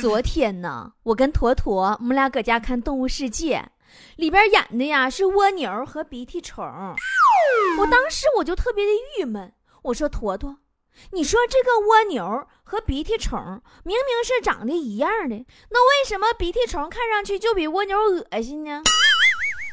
[0.00, 3.58] 昨天呢，我跟坨坨，我们俩搁家看《动物世界》，
[4.16, 6.64] 里边演的呀是蜗牛和鼻涕虫。
[7.78, 10.58] 我当时我就特别的郁闷，我说坨坨，
[11.12, 13.38] 你说这个蜗牛和鼻涕虫
[13.84, 18.82] 明明是长得一样的，那为什么鼻涕虫看上去就比蜗牛恶心呢？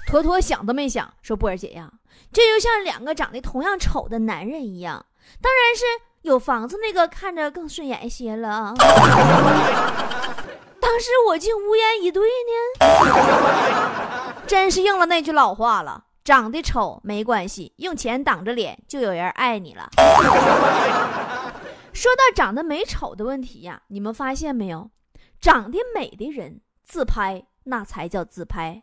[0.08, 1.92] 坨坨想都没想，说波儿姐呀，
[2.32, 5.08] 这就像两个长得同样丑的男人一样，
[5.42, 5.84] 当然是。
[6.24, 8.74] 有房子那个看着更顺眼一些了啊，
[10.80, 12.24] 当时我竟无言以对
[12.80, 12.86] 呢，
[14.48, 19.90] 真是应了那句老话了：长得丑没关系，用钱挡着脸就有人爱你了。
[21.92, 24.90] 说到长得美丑的问题呀，你们发现没有？
[25.42, 28.82] 长得美的人自拍那才叫自拍，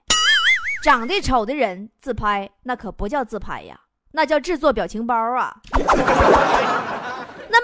[0.85, 3.81] 长得丑的人自拍那可不叫自拍呀，
[4.13, 5.57] 那叫制作表情包啊。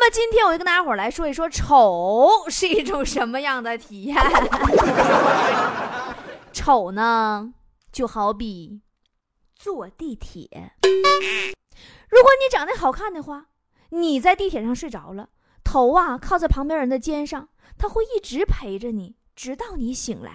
[0.06, 4.16] 那今天我就跟大家伙来说一说，丑是一种什么样的体验？
[6.54, 7.52] 丑呢，
[7.90, 8.82] 就好比
[9.56, 10.48] 坐地铁。
[12.08, 13.46] 如果你长得好看的话，
[13.88, 15.30] 你在地铁上睡着了，
[15.64, 20.30] 头啊靠在旁边人的肩上，他会一直陪着你，直到你醒来，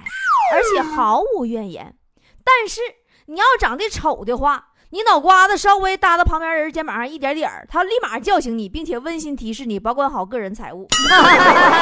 [0.53, 1.97] 而且毫无怨言。
[2.44, 2.81] 但是
[3.27, 10.86] 你要长得丑的话，你脑瓜子稍微搭到旁边人肩膀上一点点儿，他立马叫醒你，并且温馨提示你保管好个人财物。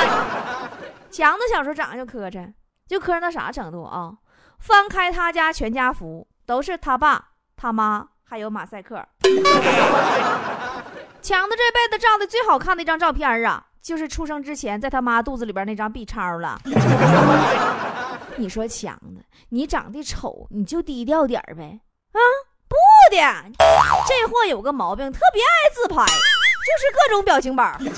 [1.09, 2.53] 强子小时候长得就磕碜，
[2.88, 4.13] 就磕碜到啥程度啊？
[4.59, 9.03] 翻开他家全家福，都是他爸、他妈还有马赛克。
[11.22, 16.61] 强子这辈子照的最好看的一张照片啊，就是出生之前在他妈肚子里边那张 B 超了。
[18.38, 21.79] 你说强子，你长得丑，你就低调点呗，
[22.13, 22.22] 啊？
[23.09, 23.18] 的，
[24.08, 27.64] 这货有个毛病，特别爱自拍，就是各种表情包。
[27.80, 27.90] 前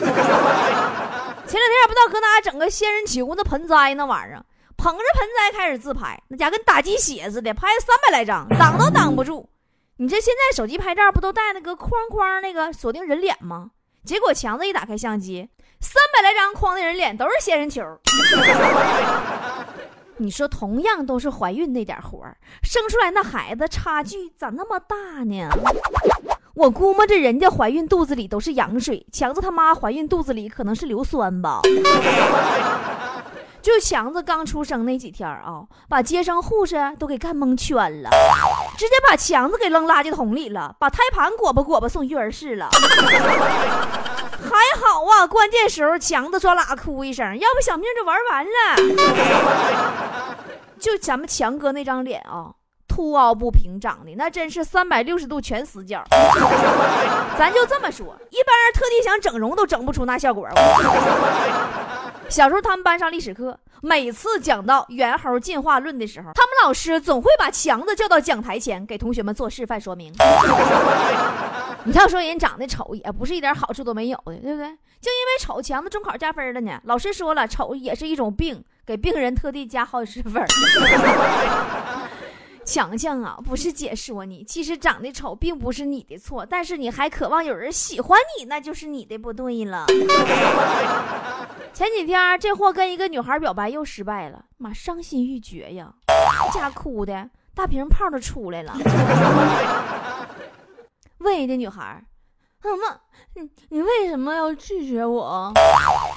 [1.60, 4.44] 两天也不知道搁哪整个仙人球那盆栽那玩意儿，
[4.78, 9.50] 捧着盆栽开始自拍，那家跟打鸡血似的，拍了三百来张，挡都挡不住。
[9.98, 13.72] 你这现在手机拍照不都带那个框框那个锁定人脸吗？
[14.04, 15.48] 结果强子一打开相机，
[15.80, 17.84] 三百来张框的人脸都是仙人球。
[20.22, 24.96] 你说同样都是怀孕那点活儿，生出来那孩子差距咋那么大
[25.26, 25.50] 呢？
[26.54, 31.62] 我估摸着人家怀孕肚子里都是羊水，强子他妈怀孕肚子里可能是硫酸吧。
[33.62, 38.10] 就强子刚出生那几天啊，把接生护士都给干蒙圈了，
[38.78, 42.70] 直接把强子给扔垃圾桶里了，把胎盘裹吧裹吧送育儿室了。
[44.52, 50.36] 还好啊，关键时候强子抓拉哭一声，要不小命就玩完了。
[50.78, 52.52] 就咱们强哥那张脸啊，
[52.88, 56.04] 凸凹不平，长的那真是三百六十度全死角。
[57.38, 60.48] 咱就这么说，一般人特地想整容都整不出那效果。
[62.28, 70.14] 小时候他们班上历史课，每次讲到猿猴进化论的时候，他们老师总会把强子叫到讲台前，给同学们做示范说明。
[71.84, 74.68] 你要说人长得丑，也不是一点好处都没有的，对不对？
[75.02, 76.80] 就因为丑，强子中考加分了呢。
[76.86, 80.46] 老师说了，丑也是一种病，给病人特地加好几十分。
[82.64, 89.88] 强强啊，不是姐说你，其实长得丑并不是你的错，但是你还渴望有人喜欢你，那就是你的不对了。
[91.74, 95.92] 前几天这货跟一个女孩表白又失败了，妈伤心欲绝呀，
[96.54, 98.78] 家哭的大瓶泡都出来了。
[101.22, 102.04] 问人家女孩
[102.64, 102.98] ：“妈妈，
[103.36, 105.52] 你你为什么要拒绝我？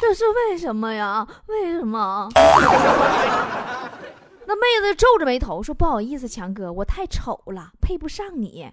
[0.00, 1.26] 这是为什么呀？
[1.46, 2.28] 为什么？”
[4.46, 8.70] 那妹子皱着眉头说：“不好意思，强哥，我太丑了，配不上你。”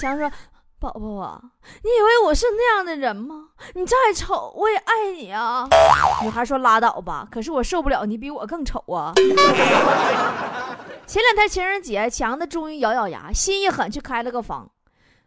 [0.00, 0.30] 强说
[0.80, 1.40] ：“宝宝啊，
[1.82, 3.48] 你以为我是那样的人吗？
[3.74, 5.68] 你再丑，我也爱你啊。”
[6.22, 9.12] 女孩说：“拉倒吧，可是我受不了你比我更丑啊。
[11.06, 14.70] ”前两天情人节，强子终于咬咬牙，心一狠，去开了个房。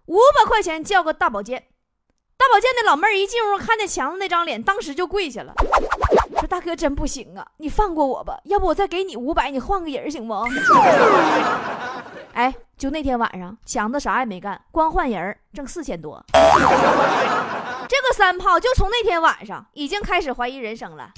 [0.10, 1.68] 五百块钱叫个大保健，
[2.36, 5.54] 大保健的老妹儿一进屋看见强子那张脸，当时就跪下了，
[6.40, 10.34] 说：“大哥真不行啊，你放过我吧，要不我再给你五百，你换个人行不？”
[12.34, 16.26] 哎，就那天晚上，强子啥也没干，光换人挣四千多。
[16.34, 21.12] 这个三炮就从那天晚上已经开始怀疑人生了。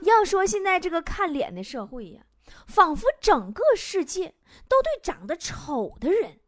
[0.00, 2.22] 要 要说现在这个看脸的社会呀，
[2.66, 4.34] 仿佛整个世界
[4.68, 6.39] 都对长得丑的人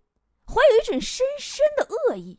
[0.52, 2.38] 怀有一种深深的恶意。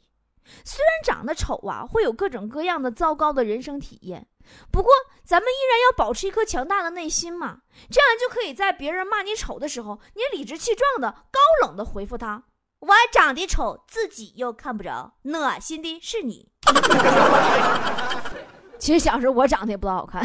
[0.63, 4.27] 虽然长得丑啊，会有各种各样的糟糕的人生体验，
[4.69, 4.91] 不过
[5.23, 12.43] 咱们依然要保持一颗强大的内心嘛，这样就可以在别人骂你丑的时候，你理直气壮的、高冷的回复他
[12.81, 16.51] ：“我长得丑，自己又看不着，恶心的是你。
[18.77, 20.21] ”其实小时候我长得也不好看，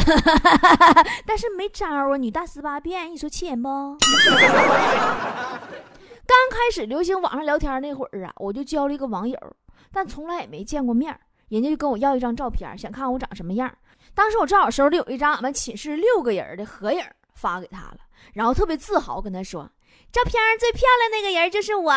[1.25, 3.97] 但是没招啊，女大十八变，你说气人不？
[6.29, 9.39] 刚开始流行网上聊天那会儿啊，我就交了一个网友。
[9.91, 13.75] 但从来也没见过面人家就跟我要一张照片，想看看我长什么样。
[14.15, 17.03] 当时我正好手里有一张俺们寝室六个人的合影，
[17.35, 17.97] 发给他了，
[18.35, 19.71] 然后特别自豪跟他说
[20.13, 21.95] ：“照片最漂亮那个人就是我。”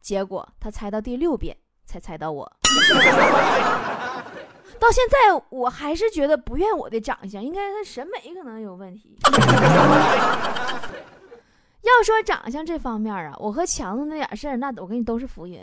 [0.00, 2.50] 结果他猜到第六遍才猜到我。
[4.78, 5.18] 到现在
[5.50, 9.18] 我还是觉得不怨我的长相，应该他审美可能有问题。
[11.82, 15.58] 要说长相这方面啊，我和强子那点事儿，那我跟你都是浮云。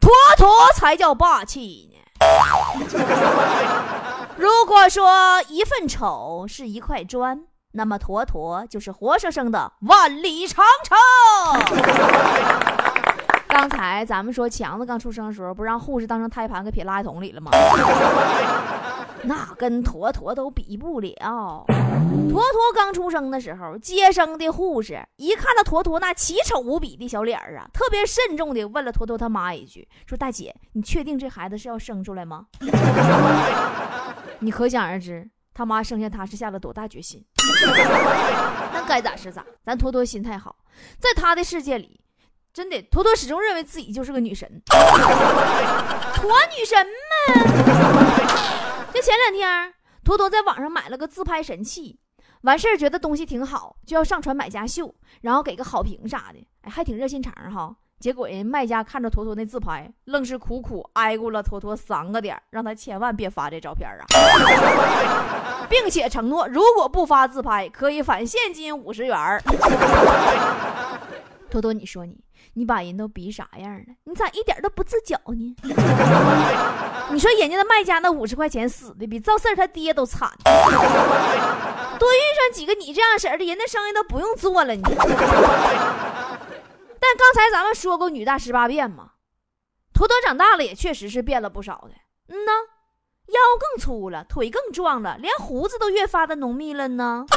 [0.00, 1.98] 坨坨才叫霸气呢。
[4.36, 10.96] 如果说一份丑是一块砖，那么坨坨就是活生生的万里长城。
[13.48, 17.50] 刚才咱们说强子刚出生的时候，不让护士当成胎盘给撇垃圾桶里了吗？
[19.26, 21.64] 那跟坨坨都比不了。
[21.66, 32.46] 坨坨刚出生的时候，接生的护士一看到坨坨那奇丑无比的小脸儿啊，特别慎重的问了坨坨他妈一句：“说大姐，你确定这孩子是要生出来吗？”
[34.40, 37.24] 你可想而知，他妈生下他是下了多大决心。
[38.72, 40.56] 那该咋是咋，咱坨坨心态好，
[40.98, 42.00] 在他的世界里，
[42.52, 48.73] 真的坨坨始终认为自己就是个女神， 坨女神嘛。
[48.94, 49.74] 就前两天，
[50.04, 51.98] 坨坨在网上买了个自拍神器，
[52.42, 57.74] 完事儿觉得东西挺好，就要上传买家秀，然后给个好评啥的，哎，还挺热心肠哈。
[57.98, 64.06] 结果人卖家看着坨坨那自拍，愣是苦苦挨过了坨坨三个点，让他千万别发这照片啊，
[65.68, 69.18] 并且承诺如果不发自拍，可以返现金五十元。
[71.50, 72.23] 坨坨，你说你。
[72.52, 73.86] 你把人都逼啥样了？
[74.04, 75.56] 你咋一点都不自觉呢？
[77.10, 80.52] 你说人家的卖家那五十块钱死的比赵四他爹都惨，多
[82.12, 84.74] 遇上几个你这样式的人，那生意都不用做了。
[84.74, 84.94] 你，但
[87.16, 89.10] 刚才咱们说过女大十八变嘛，
[89.92, 91.94] 坨坨长大了也确实是变了不少的。
[92.28, 92.52] 嗯呐，
[93.26, 97.26] 腰更粗了，腿更壮了，连胡子都越发的浓密了呢。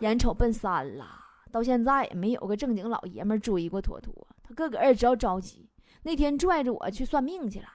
[0.00, 1.19] 眼瞅奔三了。
[1.52, 5.68] 到现在也没有个正经老爷们追过坨坨，他个个儿只要着急。
[6.02, 7.66] 那天拽着我去算命去了，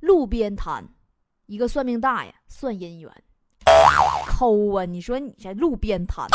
[0.00, 0.86] 路边摊，
[1.46, 3.10] 一个算命大爷算姻缘，
[4.26, 4.84] 抠啊！
[4.84, 6.26] 你说你这路边摊，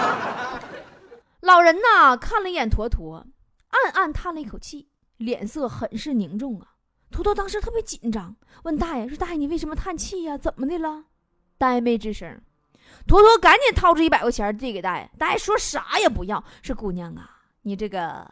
[1.40, 3.26] 老人呐看了一眼坨坨，
[3.68, 6.74] 暗暗叹了一口气，脸色很是凝重啊。
[7.10, 10.36] 坨坨当时特别紧张，问大爷说：“大爷，你为什么叹气呀？
[10.36, 11.04] 怎么的了？”
[11.58, 12.40] 大爷没吱声。
[13.06, 17.28] 坨坨赶紧掏出一百块钱递给大爷，大爷说啥也不要，说姑娘啊，
[17.62, 18.26] 你这个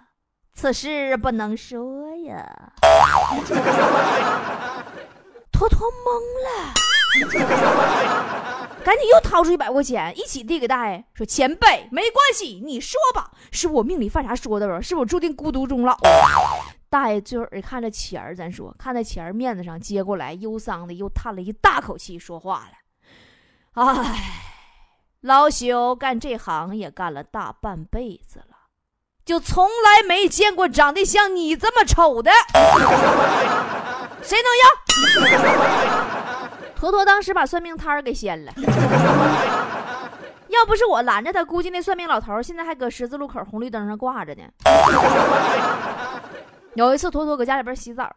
[0.55, 2.73] 此事不能说呀。
[5.53, 5.93] 坨坨懵
[6.47, 6.73] 了，
[8.83, 14.81] 赶紧又掏出一百块钱，一起递给大爷，说前辈没关系，你说吧，是我命里犯啥说的吧？
[14.81, 15.99] 是我注定孤独终老？
[16.89, 22.67] 大爷最后看着钱儿，咱说看在钱儿面子上，接过来，忧伤的又叹了一大口气，说话
[23.75, 24.47] 了，唉。
[25.23, 28.57] 老朽干这行也干了大半辈子了，
[29.23, 32.31] 就从来没见过长得像你这么丑的。
[34.23, 36.01] 谁能要？
[36.75, 38.53] 坨坨当时把算命摊儿给掀了。
[40.49, 44.43] 要不是我拦着他，估计那算命老头现在还搁十字路口红绿灯上挂着呢。
[46.75, 48.11] 有一次，坨坨搁家里边洗澡，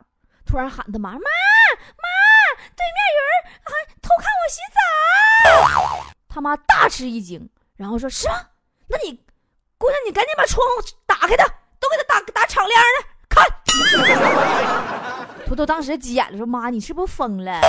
[0.46, 1.26] 突然喊他妈：“妈妈，
[2.78, 4.80] 对面有人还偷看我洗澡。”
[6.34, 8.34] 他妈大吃一惊，然后说：“是吗？
[8.88, 9.14] 那你
[9.78, 11.44] 姑娘，你赶紧把窗户打开，的
[11.80, 13.46] 都给他打打敞亮的，看。”
[15.46, 17.62] 坨坨当时急眼了，说：“妈，你是不是疯了？”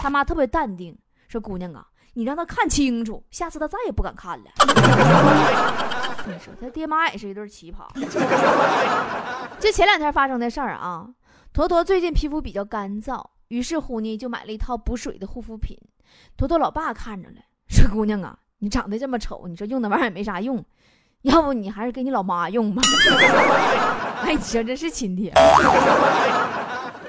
[0.00, 4.44] 他妈特别淡定，说：“姑娘啊，你让他看清楚，下次他再也不敢看了。
[6.26, 7.84] ”你说他爹妈也是一对奇葩。
[9.58, 11.08] 就前两天发生的事儿啊，
[11.52, 15.76] 坨坨最近皮肤比较干燥，于是乎呢就买了一套补水的护肤品。
[16.36, 17.38] 坨坨老爸看着了。
[17.82, 20.64] 说姑娘啊，你长得这么丑，你说用那玩意儿也没啥用，
[21.22, 22.80] 要不你还是给你老妈用吧。
[24.22, 25.32] 哎，你说这是亲爹。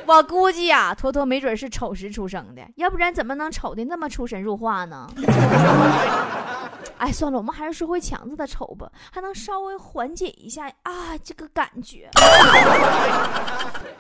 [0.08, 5.08] 我估计呀，坨坨没准是丑时出生的，要不然怎么能丑的那么出神入化呢？
[6.98, 12.10] 哎，算了，我们还是说回强子的丑吧，还能稍微缓解一下啊这个感觉，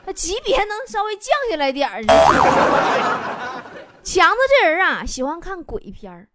[0.05, 2.03] 那级别能稍微降下来点儿。
[4.03, 6.27] 强子这人啊，喜欢看鬼片儿。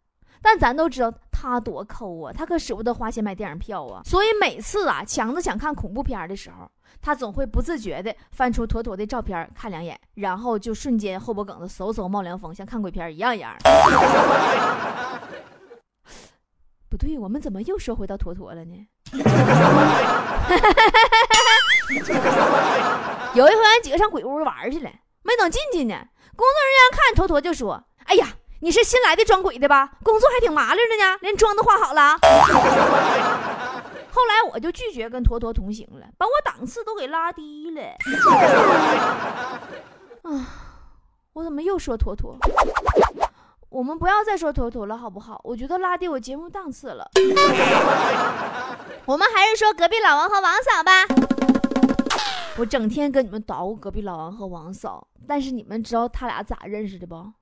[0.43, 4.03] 但咱都知道他多抠啊，他可舍不得花钱买电影票啊。
[4.05, 6.71] 所以每次啊，强子想看恐怖片的时候，
[7.03, 13.55] 他总会不自觉的翻出坨坨的照片看两眼，然后就瞬间后脖梗子嗖嗖冒凉风，像看鬼片一样一样。
[16.89, 18.87] 不对，我们怎么又说回到坨坨了呢？
[23.35, 24.91] 有一回，俺几个上鬼屋玩去了，
[25.23, 25.95] 没等进去呢，
[26.35, 28.27] 工作人员看坨坨就说：“哎呀。”
[28.63, 29.91] 你是新来的装鬼的吧？
[30.03, 32.19] 工作还挺麻利的呢，连妆都化好了。
[34.13, 37.83] 后来我就拒绝跟坨坨同行了，把我档次都给拉低了。
[40.31, 40.47] 啊，
[41.33, 42.37] 我怎么又说坨坨？
[43.71, 45.41] 我们不要再说坨坨了，好不好？
[45.43, 47.09] 我觉得拉低我节目档次了。
[49.07, 51.07] 我们还是说隔壁老王和王嫂吧。
[52.59, 57.33] 我整天跟你们捣鼓隔壁老王和王嫂，但是你们知道他俩咋认识的不？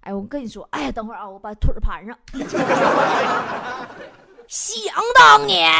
[0.00, 2.16] 哎，我跟你说，哎，等会儿啊，我把腿盘上。
[4.48, 5.70] 想当年，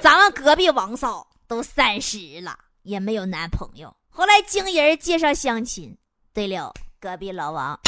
[0.00, 3.94] 咱们隔壁王嫂都三十了，也没有男朋友。
[4.10, 5.96] 后来经人介绍相亲，
[6.34, 7.78] 对了，隔壁老王。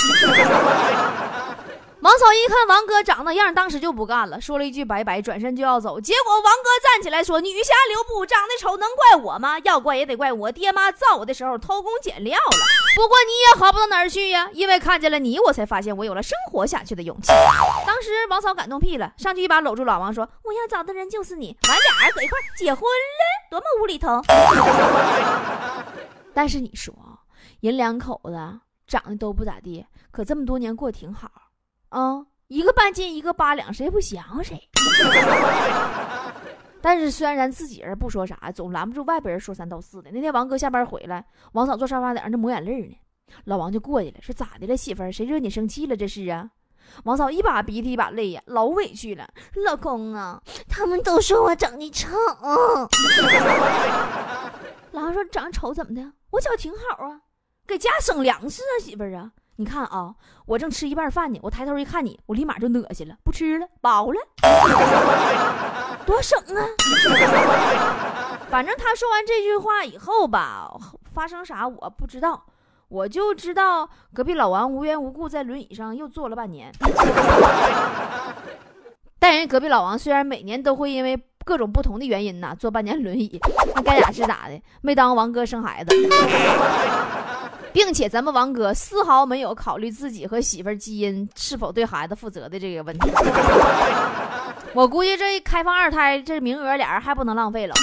[2.00, 6.00] 王嫂一看王哥长那样，当时就不干了，说了一句“拜拜”，转身就要走。
[6.00, 9.59] 结果王哥站起来说：“女侠留步，长得丑能怪我吗？
[9.64, 12.57] 要怪也得怪我爹妈造我的时候偷工减料了。
[12.97, 17.33] 不过你也好不到哪儿去呀，因为看见了你，我才发现我有了生活下去的勇气。”
[17.87, 24.23] 当时王嫂感动屁了，上去一把搂住老王说：“我要找的人就是你，完俩人搁一块结婚了，多么无厘头！”
[26.33, 26.95] 但是你说，
[27.61, 31.30] 人两口子长得都不咋地，可这么多年过挺好。
[31.90, 34.68] 啊，一个半斤，一个八两，谁不想谁？
[36.82, 40.11] 但是虽然咱自己人不说啥，总拦不住外边人说三道四的。
[40.11, 42.97] 那天王哥下班回来，王嫂坐沙发顶上那抹眼泪呢，
[43.44, 45.12] 老王就过去了，说咋的了，媳妇儿？
[45.12, 45.94] 谁惹你生气了？
[45.97, 46.50] 这是啊？
[47.04, 49.28] 王嫂一把鼻涕一把泪呀，老委屈了。
[49.66, 52.09] 老公啊，他们都说我长得丑。
[54.92, 56.12] 老王说长得丑怎么的？
[56.30, 57.20] 我觉挺好啊，
[57.66, 59.32] 给家省粮食啊，媳妇儿啊。
[59.61, 60.14] 你看啊，
[60.47, 64.19] 我正吃一半饭呢，我抬头一看你，我立马就恶心了，不吃了，饱了，
[66.07, 66.64] 多省啊！
[68.49, 70.67] 反正他说完这句话以后吧，
[71.12, 72.43] 发生啥我不知道，
[72.88, 76.73] 我就知道隔壁老王无缘无故在轮椅上又坐了半年。
[79.19, 83.38] 但人隔壁老王虽然每年都会因为各种不同的原因呐坐半年轮椅，
[83.75, 85.95] 那该咋是咋的，没当王哥生孩子。
[87.73, 93.11] 并且咱们王哥丝毫没有考虑自己和媳妇儿基因是否对孩子负责的这个问题。
[94.73, 97.75] 我估计这开放二胎这名额，俩人还不能浪费了。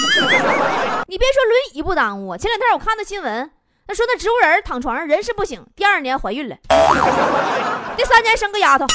[1.06, 3.50] 你别说轮椅不耽误，前两天我看的新闻，
[3.86, 6.56] 那说那植物人躺床上人是不行，第二年怀孕了，
[7.96, 8.86] 第三年生个丫头。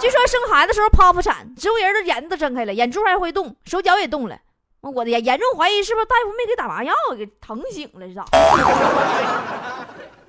[0.00, 4.36] 据说生孩子时候剖腹产，植物人的眼睛都睁开了，眼珠还会动，手脚也动了。
[4.90, 8.24] 我的严严重怀疑是不是大夫没给打麻药，给疼醒了是咋？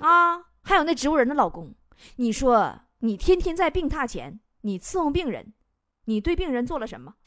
[0.00, 0.40] 啊！
[0.62, 1.74] 还有那植物人的老公，
[2.16, 5.52] 你说你天天在病榻前，你伺候病人，
[6.06, 7.12] 你对病人做了什么？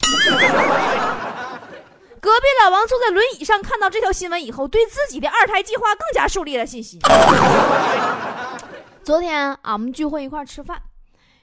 [2.20, 7.00] 隔壁老王坐在轮椅上，看到这条新闻以后，对自己的二胎计划更加树立了信心。
[9.02, 10.82] 昨天俺们聚会一块吃饭，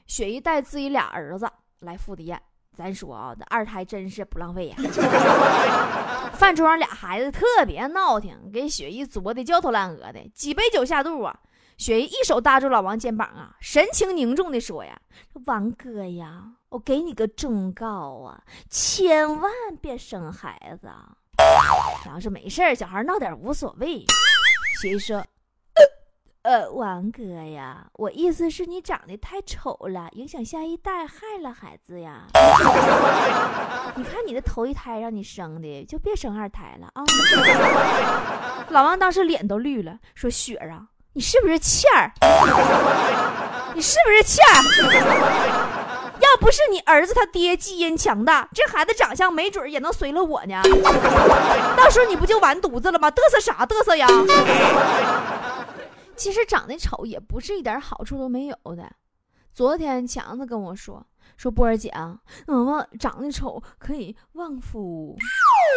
[0.06, 2.39] 雪姨带自己俩儿子来赴的宴。
[2.77, 4.75] 咱说啊，这二胎真是不浪费呀！
[6.38, 10.19] 饭桌上俩孩子特别闹挺，给雪姨作的焦头烂额的。
[10.36, 11.36] 几杯酒下肚啊，
[11.77, 14.96] 雪姨一手搭住老王肩膀啊，神情凝重的说呀
[15.48, 21.10] ：“王哥呀，我给你个忠告啊，千万别生孩子啊。”
[22.05, 24.05] 然后说：“没事小孩闹点无所谓。”
[24.79, 25.25] 雪姨说。
[26.48, 32.22] 呃，王哥呀，我意思是你长得太丑了，影响下一代，害了孩子呀。
[33.98, 37.04] 你看你的头一胎让你生的，就别生二胎了啊。
[38.70, 42.13] 老王当时脸都绿了，说：“雪儿啊，你是不是欠儿？
[43.75, 44.63] 你是不是欠儿？
[46.22, 50.62] 要不是你儿子他爹基因强大，这孩子长相没准也能随了我呢。
[51.75, 53.12] 到时候你不就完犊子了吗？
[53.12, 54.08] 嘚瑟啥嘚瑟呀？”
[56.17, 58.91] 其实长得丑也不是一点好处都没有的。
[59.53, 61.05] 昨天强子跟我说
[61.38, 65.15] ：“说波儿姐啊，妈妈长得丑可以旺夫。”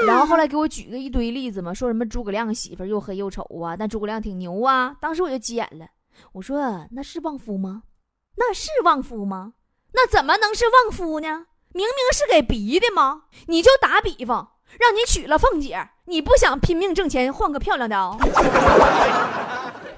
[0.07, 4.97] 然后后来给我举个一堆例子嘛，说什么诸葛亮媳妇又黑又丑啊，但诸葛亮挺牛啊。
[5.01, 5.87] 当时我就急眼了，
[6.33, 7.85] 我说那是旺夫吗？
[8.37, 9.55] 那是旺夫吗？
[9.93, 11.47] 那怎么能是旺夫呢？
[11.73, 13.25] 明明是给逼的吗？
[13.47, 18.19] 你就打比方，让你娶了凤姐，你不想拼命挣钱换个漂亮的啊？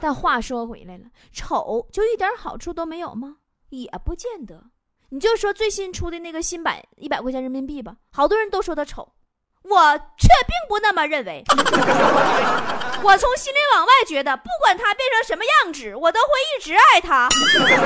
[0.03, 3.37] 但话说回来了，丑就一点好处都没有吗？
[3.69, 4.65] 也不见得。
[5.11, 9.13] 你就说最新出的那个新版一百块钱人民币吧，好多人都说它丑，
[9.63, 11.45] 我却并不那么认为。
[13.05, 17.29] 我从心里往外觉得，不管它变成什么样子，我都会一直爱它，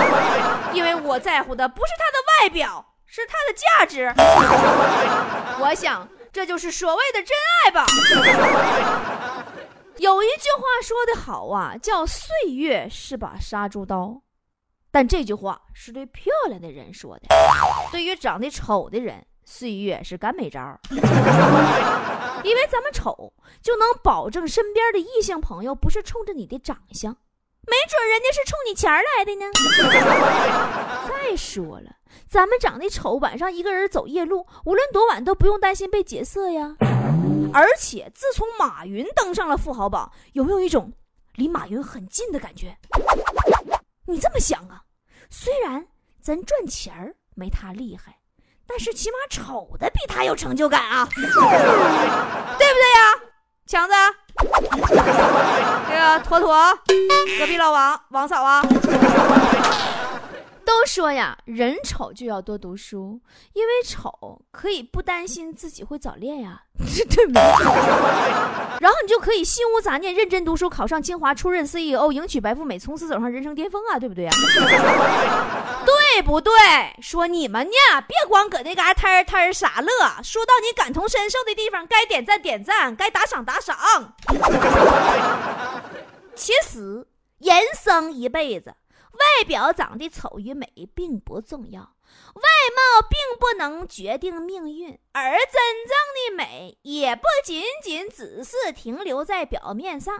[0.72, 4.10] 因为我在乎的不是它的外表，是它的价值。
[5.60, 7.86] 我想，这就是所谓的真爱吧。
[9.98, 14.22] 有一句话说的好啊，叫“岁月是把杀猪刀”，
[14.92, 17.26] 但这句话是对漂亮的人说的。
[17.90, 20.78] 对于长得丑的人，岁月是干没招。
[22.44, 29.46] 因为咱们丑，就能保证身边的异性朋友不是冲着你的长相，没准人家是冲你钱来的呢。
[31.08, 31.96] 再说了，
[32.28, 36.76] 咱们长得丑，晚上一个人走夜路，无论多晚都不用担心被劫色呀。
[37.52, 40.92] 而且自从马云登上了富豪榜，有没有一种
[41.34, 42.76] 离马云很近的感觉？
[44.06, 44.82] 你这么想啊？
[45.30, 45.86] 虽然
[46.20, 48.18] 咱赚钱儿没他厉害，
[48.66, 51.40] 但是起码丑的比他有成就感啊，对不
[52.58, 53.14] 对呀，
[53.66, 53.94] 强子？
[55.88, 56.78] 这个坨坨，
[57.38, 58.62] 隔壁老王，王嫂啊。
[60.66, 63.20] 都说呀，人丑就要多读书，
[63.52, 67.40] 因为丑可以不担心自己会早恋呀， 对不对？
[68.80, 74.30] 然后你就可以心无杂念，认真读书，考上清华，出任 CEO，迎娶白富美，从此走上人生巅峰啊，对不对呀？
[75.86, 76.52] 对不对？
[77.00, 79.88] 说你们呢，别光搁那嘎摊摊傻乐，
[80.24, 83.76] 说到你感同身受的地方，该点赞点赞，该打赏打赏。
[86.34, 87.06] 其实
[87.38, 88.74] 人生一辈子。
[89.16, 92.42] 外表长得丑与美并不重要，外
[92.74, 100.14] 貌并不能决定命运，而真正的美也不仅仅只是停留在表面上，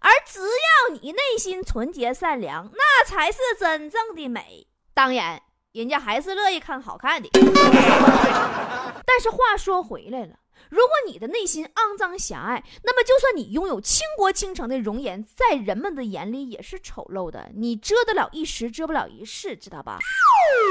[0.00, 4.66] 而只要你内心纯洁善良，那才是真正的美。
[4.94, 7.28] 当然，人家还是乐意看好看的。
[9.06, 10.36] 但是话说回来了。
[10.72, 17.50] 如果你的内心肮脏狭隘，那么就算你拥有倾国倾城的容颜，在人们的眼里也是丑陋的。
[17.54, 19.98] 你遮得了一时，遮不了一世，知道吧？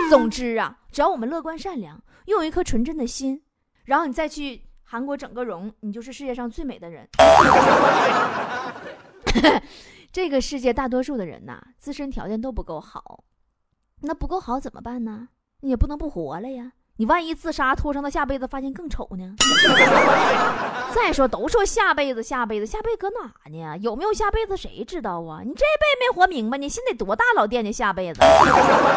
[0.09, 3.43] 总之啊，只要我们乐观善良，拥有一颗纯真的心，
[3.83, 7.07] 然后你再去韩国整个容，你就是世界上最美的人。
[10.11, 13.23] 这个世界大多数的人呐，自身条件都不够好，
[14.01, 15.27] 那不够好怎么办呢？
[15.59, 16.71] 你也不能不活了呀。
[17.01, 19.33] 你万一自杀，拖上他下辈子发现更丑呢？
[20.93, 23.75] 再说，都说下辈子，下辈子，下辈子搁哪呢？
[23.79, 25.41] 有没有下辈子，谁知道啊？
[25.43, 28.21] 你这辈没活明白，你心得多大老惦记下辈子？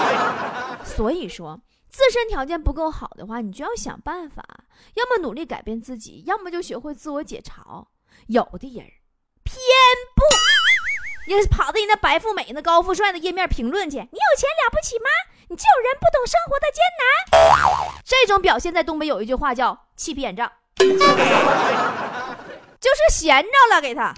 [0.84, 4.44] 所以说，自身条件不够好的话，你就要想办法，
[4.96, 7.86] 要么努力改变自己，要么就学会自我解嘲。
[8.26, 8.84] 有的人
[9.44, 9.56] 偏
[10.14, 10.22] 不，
[11.26, 15.06] 你跑到人那白富美、那高富帅的页面评论去，你有钱了不起吗？
[15.48, 20.86] 你这种人不懂生活的艰难，这种表现在东北有一句话叫“气皮眼胀”，就
[22.90, 24.14] 是闲着了给他。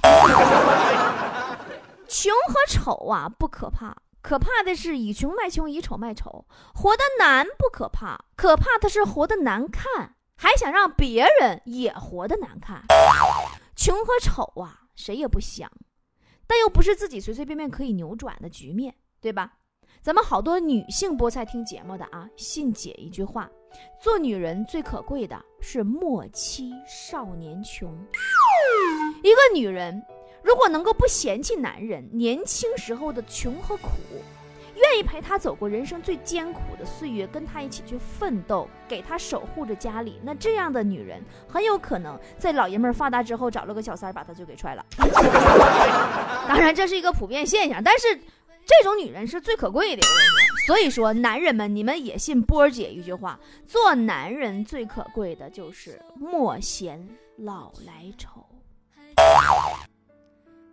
[2.07, 6.47] 穷和丑啊不可怕，可怕的是以穷卖穷，以丑卖丑。
[6.73, 12.85] 活得难不可怕，可怕的是活得难看，还想让别人也活得难看。
[13.75, 15.69] 穷和丑啊，谁也不想，
[16.47, 19.55] 但又不是自己随随便便可以扭转的局面，对吧？
[20.07, 23.51] 咱们好多女性菠菜听节目的啊，信姐一句话：
[24.01, 27.93] 做女人最可贵的是莫欺少年穷。
[29.25, 30.01] 一个女人
[30.45, 33.89] 如果能够不嫌弃男人年轻时候的穷和苦，
[34.77, 44.87] 愿意陪他走过人生最艰苦的岁月，跟他一起去奋斗，给他守护着家里，那这样的女人很有可能在老爷们发达之后找了个小三把他就给踹了。
[46.47, 48.21] 当然这是一个普遍现象，但是。
[48.67, 50.03] 这种女人是最可贵的，
[50.67, 58.45] 所以说男人们，你们也信波儿姐一句话：做男人最可贵的就是莫嫌老来丑。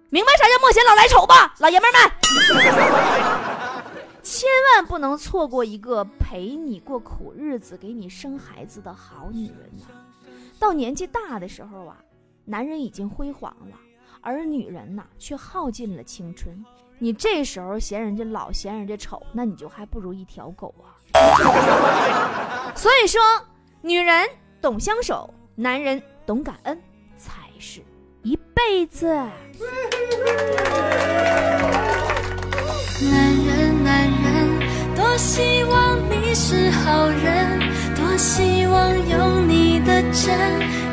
[0.10, 2.12] 明白啥叫莫嫌老来丑吧，老爷们们？
[4.24, 9.86] 千万不能错过一个陪你过苦日子、给你生孩子的好女人呐！
[10.58, 12.04] 到年纪大的时候啊，
[12.46, 13.78] 男人已经辉煌了，
[14.22, 16.66] 而女人呐却耗尽了青春。
[17.00, 20.96] 你这时候嫌人家老，嫌人家丑，那你就还不如一条狗啊！
[22.76, 23.22] 所以说，
[23.82, 24.30] 女人
[24.62, 26.82] 懂相守，男人懂感恩
[27.18, 27.82] 才是
[28.22, 29.08] 一辈子。
[29.08, 29.32] 男
[33.46, 37.60] 人，男人，多希望你是好人，
[37.96, 40.34] 多希望有你的真，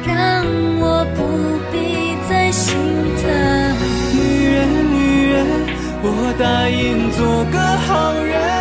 [0.04, 0.44] 让
[0.80, 1.22] 我不
[1.70, 2.76] 必再心
[3.22, 3.59] 疼。
[6.02, 8.59] 我答应做个好人，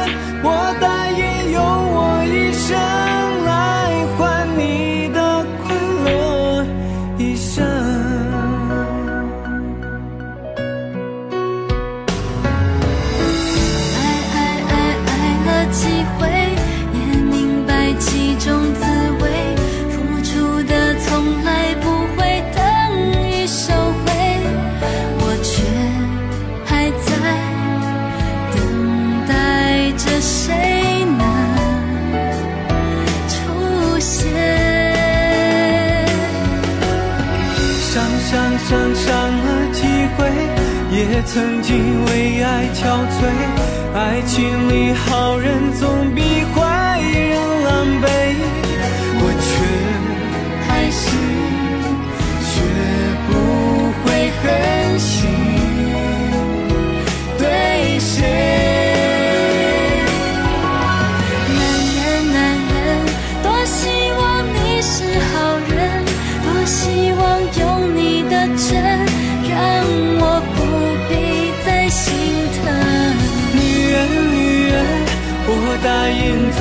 [40.99, 43.17] 也曾经为爱憔悴。
[43.95, 46.21] 爱情里好人总比
[46.53, 48.05] 坏人狼狈，
[49.21, 49.49] 我却
[50.67, 51.01] 还是
[52.43, 52.51] 学
[53.27, 53.29] 不
[54.03, 54.07] 会
[54.43, 54.45] 黑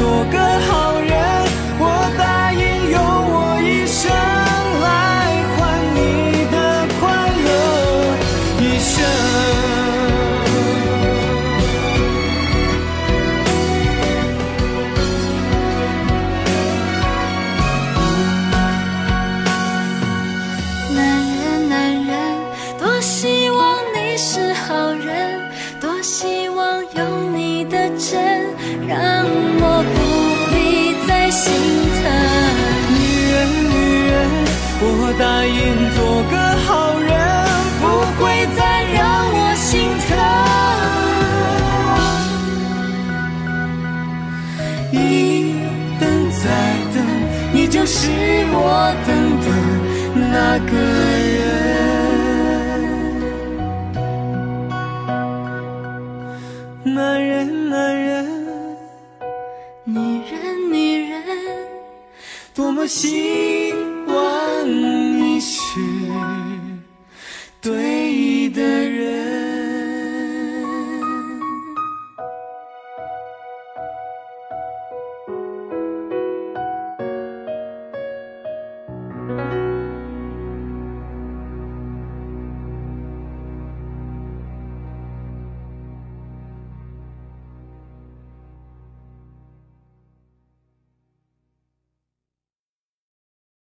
[0.09, 0.48] 应做个